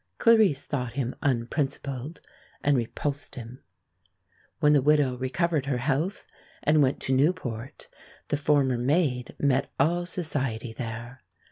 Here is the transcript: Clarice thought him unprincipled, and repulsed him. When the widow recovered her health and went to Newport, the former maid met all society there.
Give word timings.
Clarice 0.17 0.65
thought 0.65 0.93
him 0.93 1.13
unprincipled, 1.21 2.21
and 2.63 2.75
repulsed 2.75 3.35
him. 3.35 3.61
When 4.59 4.73
the 4.73 4.81
widow 4.81 5.15
recovered 5.15 5.67
her 5.67 5.77
health 5.77 6.25
and 6.63 6.81
went 6.81 6.99
to 7.01 7.13
Newport, 7.13 7.87
the 8.29 8.37
former 8.37 8.79
maid 8.79 9.35
met 9.37 9.71
all 9.79 10.07
society 10.07 10.73
there. 10.73 11.21